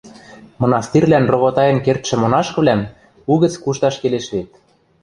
Мынастирлӓн 0.59 1.25
ровотаен 1.31 1.77
кердшӹ 1.85 2.15
монашкывлӓм 2.21 2.81
угӹц 3.31 3.53
кушташ 3.63 3.95
келеш 4.01 4.25
вет. 4.33 4.49